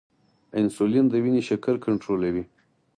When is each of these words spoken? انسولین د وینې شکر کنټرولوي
انسولین 0.59 1.05
د 1.09 1.13
وینې 1.23 1.41
شکر 1.49 1.75
کنټرولوي 1.85 2.43